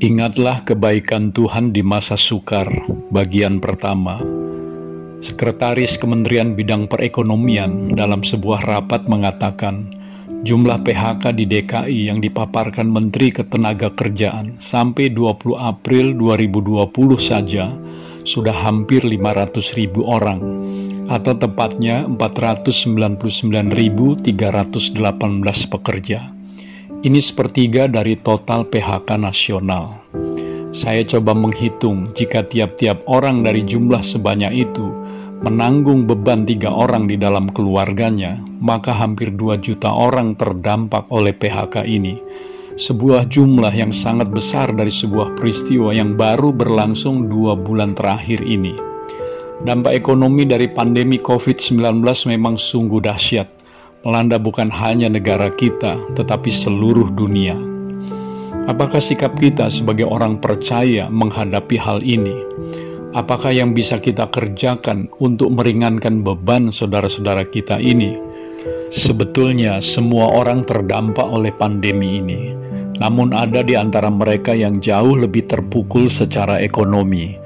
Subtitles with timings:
[0.00, 2.64] Ingatlah kebaikan Tuhan di masa sukar,
[3.12, 4.16] bagian pertama.
[5.20, 9.92] Sekretaris Kementerian Bidang Perekonomian dalam sebuah rapat mengatakan,
[10.40, 17.68] jumlah PHK di DKI yang dipaparkan Menteri Ketenagakerjaan sampai 20 April 2020 saja
[18.24, 20.40] sudah hampir 500 ribu orang,
[21.12, 24.24] atau tepatnya 499.318
[25.68, 26.39] pekerja.
[27.00, 30.04] Ini sepertiga dari total PHK nasional.
[30.68, 34.84] Saya coba menghitung jika tiap-tiap orang dari jumlah sebanyak itu
[35.40, 41.88] menanggung beban tiga orang di dalam keluarganya, maka hampir dua juta orang terdampak oleh PHK
[41.88, 42.20] ini.
[42.76, 48.76] Sebuah jumlah yang sangat besar dari sebuah peristiwa yang baru berlangsung dua bulan terakhir ini.
[49.64, 51.80] Dampak ekonomi dari pandemi COVID-19
[52.28, 53.59] memang sungguh dahsyat
[54.00, 57.52] melanda bukan hanya negara kita, tetapi seluruh dunia.
[58.64, 62.32] Apakah sikap kita sebagai orang percaya menghadapi hal ini?
[63.12, 68.16] Apakah yang bisa kita kerjakan untuk meringankan beban saudara-saudara kita ini?
[68.88, 72.54] Sebetulnya, semua orang terdampak oleh pandemi ini,
[73.02, 77.36] namun ada di antara mereka yang jauh lebih terpukul secara ekonomi.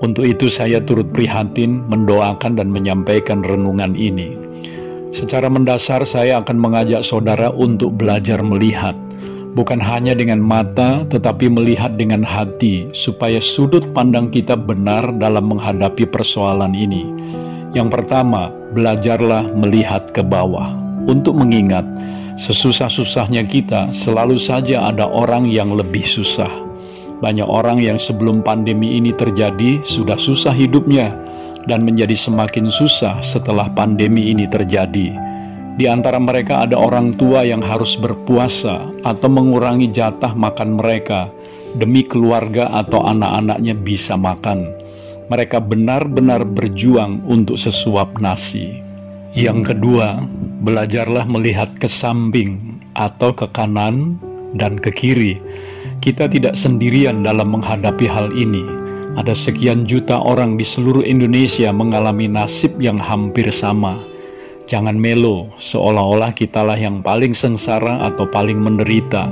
[0.00, 4.34] Untuk itu, saya turut prihatin, mendoakan, dan menyampaikan renungan ini.
[5.12, 8.96] Secara mendasar, saya akan mengajak saudara untuk belajar melihat,
[9.52, 16.08] bukan hanya dengan mata, tetapi melihat dengan hati, supaya sudut pandang kita benar dalam menghadapi
[16.08, 17.12] persoalan ini.
[17.76, 20.72] Yang pertama, belajarlah melihat ke bawah
[21.04, 21.84] untuk mengingat
[22.40, 26.48] sesusah-susahnya kita, selalu saja ada orang yang lebih susah.
[27.20, 31.12] Banyak orang yang sebelum pandemi ini terjadi sudah susah hidupnya
[31.66, 35.14] dan menjadi semakin susah setelah pandemi ini terjadi.
[35.72, 41.32] Di antara mereka ada orang tua yang harus berpuasa atau mengurangi jatah makan mereka
[41.80, 44.68] demi keluarga atau anak-anaknya bisa makan.
[45.32, 48.84] Mereka benar-benar berjuang untuk sesuap nasi.
[49.32, 50.20] Yang kedua,
[50.60, 54.20] belajarlah melihat ke samping atau ke kanan
[54.52, 55.40] dan ke kiri.
[56.04, 58.81] Kita tidak sendirian dalam menghadapi hal ini
[59.12, 64.00] ada sekian juta orang di seluruh Indonesia mengalami nasib yang hampir sama.
[64.70, 69.28] Jangan melo, seolah-olah kitalah yang paling sengsara atau paling menderita.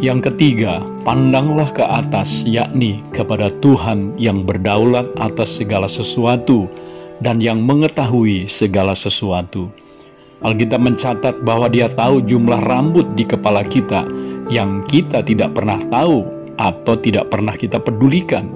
[0.00, 6.68] Yang ketiga, pandanglah ke atas, yakni kepada Tuhan yang berdaulat atas segala sesuatu
[7.20, 9.68] dan yang mengetahui segala sesuatu.
[10.44, 14.04] Alkitab mencatat bahwa dia tahu jumlah rambut di kepala kita
[14.52, 16.28] yang kita tidak pernah tahu
[16.60, 18.48] atau tidak pernah kita pedulikan.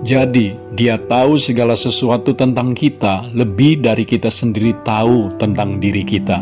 [0.00, 6.40] Jadi, Dia tahu segala sesuatu tentang kita lebih dari kita sendiri tahu tentang diri kita.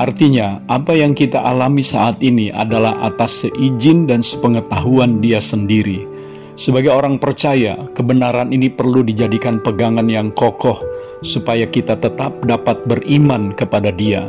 [0.00, 6.08] Artinya, apa yang kita alami saat ini adalah atas seizin dan sepengetahuan Dia sendiri.
[6.56, 10.80] Sebagai orang percaya, kebenaran ini perlu dijadikan pegangan yang kokoh
[11.20, 14.24] supaya kita tetap dapat beriman kepada Dia.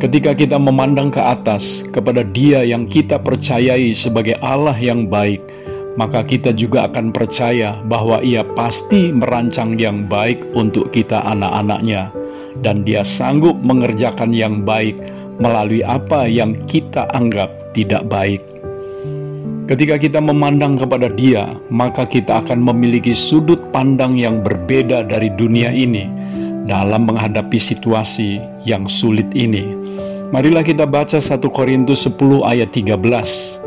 [0.00, 5.44] Ketika kita memandang ke atas kepada Dia yang kita percayai sebagai Allah yang baik,
[5.96, 12.08] maka kita juga akan percaya bahwa ia pasti merancang yang baik untuk kita anak-anaknya
[12.60, 14.96] dan dia sanggup mengerjakan yang baik
[15.40, 18.40] melalui apa yang kita anggap tidak baik.
[19.70, 25.72] Ketika kita memandang kepada dia, maka kita akan memiliki sudut pandang yang berbeda dari dunia
[25.72, 26.04] ini
[26.66, 29.72] dalam menghadapi situasi yang sulit ini.
[30.34, 33.61] Marilah kita baca 1 Korintus 10 ayat 13.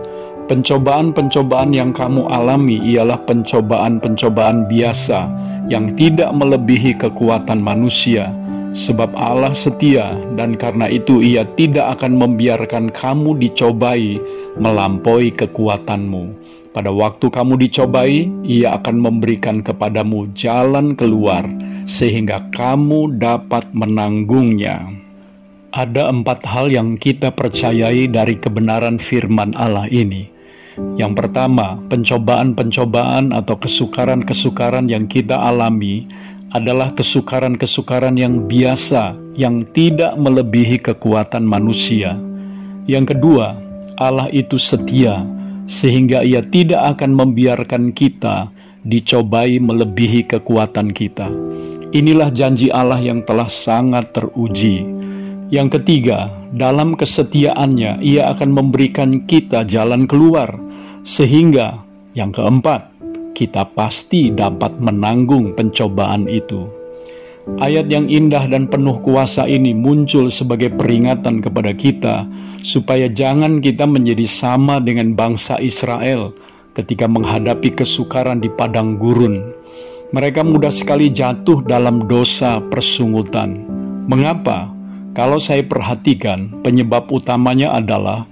[0.46, 5.26] Pencobaan-pencobaan yang kamu alami ialah pencobaan-pencobaan biasa
[5.74, 8.30] yang tidak melebihi kekuatan manusia,
[8.70, 14.22] sebab Allah setia, dan karena itu Ia tidak akan membiarkan kamu dicobai
[14.62, 16.38] melampaui kekuatanmu.
[16.78, 21.42] Pada waktu kamu dicobai, Ia akan memberikan kepadamu jalan keluar,
[21.90, 24.94] sehingga kamu dapat menanggungnya.
[25.74, 30.35] Ada empat hal yang kita percayai dari kebenaran firman Allah ini.
[31.00, 36.08] Yang pertama, pencobaan-pencobaan atau kesukaran-kesukaran yang kita alami
[36.52, 42.16] adalah kesukaran-kesukaran yang biasa yang tidak melebihi kekuatan manusia.
[42.88, 43.56] Yang kedua,
[44.00, 45.24] Allah itu setia
[45.68, 48.52] sehingga ia tidak akan membiarkan kita
[48.86, 51.28] dicobai melebihi kekuatan kita.
[51.96, 54.84] Inilah janji Allah yang telah sangat teruji.
[55.50, 60.65] Yang ketiga, dalam kesetiaannya ia akan memberikan kita jalan keluar
[61.06, 61.80] sehingga
[62.18, 62.90] yang keempat,
[63.38, 66.66] kita pasti dapat menanggung pencobaan itu.
[67.62, 72.26] Ayat yang indah dan penuh kuasa ini muncul sebagai peringatan kepada kita,
[72.66, 76.34] supaya jangan kita menjadi sama dengan bangsa Israel,
[76.74, 79.54] ketika menghadapi kesukaran di padang gurun.
[80.10, 83.62] Mereka mudah sekali jatuh dalam dosa persungutan.
[84.10, 84.74] Mengapa?
[85.14, 88.26] Kalau saya perhatikan, penyebab utamanya adalah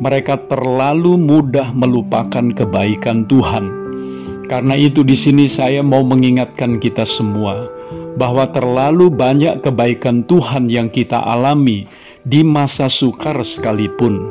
[0.00, 3.68] mereka terlalu mudah melupakan kebaikan Tuhan.
[4.48, 7.68] Karena itu di sini saya mau mengingatkan kita semua
[8.18, 11.86] bahwa terlalu banyak kebaikan Tuhan yang kita alami
[12.26, 14.26] di masa sukar sekalipun.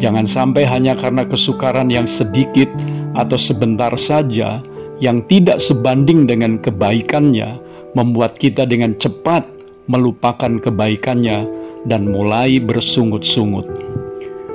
[0.00, 2.70] Jangan sampai hanya karena kesukaran yang sedikit
[3.18, 4.64] atau sebentar saja
[5.02, 7.60] yang tidak sebanding dengan kebaikannya
[7.92, 9.44] membuat kita dengan cepat
[9.90, 11.44] melupakan kebaikannya
[11.84, 13.89] dan mulai bersungut-sungut.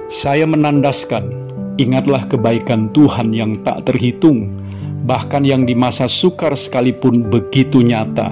[0.06, 1.34] Saya menandaskan,
[1.82, 4.54] ingatlah kebaikan Tuhan yang tak terhitung,
[5.10, 8.30] bahkan yang di masa sukar sekalipun begitu nyata,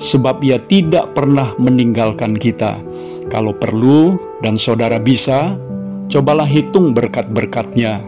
[0.00, 2.80] sebab Ia tidak pernah meninggalkan kita.
[3.28, 5.60] Kalau perlu dan saudara bisa,
[6.08, 8.00] cobalah hitung berkat-berkatnya.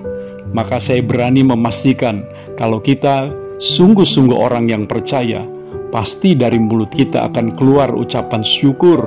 [0.57, 2.25] Maka saya berani memastikan
[2.57, 3.29] kalau kita
[3.61, 5.45] sungguh-sungguh orang yang percaya,
[5.93, 9.05] pasti dari mulut kita akan keluar ucapan syukur.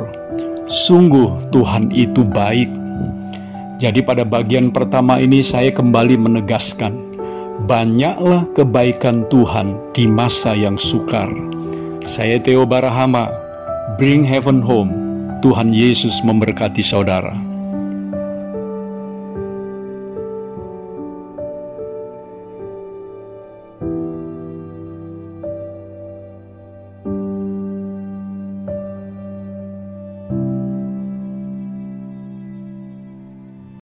[0.69, 2.84] Sungguh Tuhan itu baik.
[3.75, 6.95] Jadi pada bagian pertama ini saya kembali menegaskan,
[7.67, 11.27] banyaklah kebaikan Tuhan di masa yang sukar.
[12.07, 13.27] Saya Theo Barahama,
[13.99, 15.03] Bring Heaven Home.
[15.43, 17.54] Tuhan Yesus memberkati saudara.